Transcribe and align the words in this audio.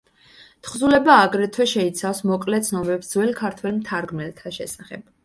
თხზულება 0.67 1.17
აგრეთვე 1.25 1.67
შეიცავს 1.71 2.21
მოკლე 2.29 2.61
ცნობებს 2.69 3.13
ძველი 3.13 3.37
ქართველ 3.43 3.77
მთარგმნელთა 3.77 4.55
შესახებ. 4.57 5.05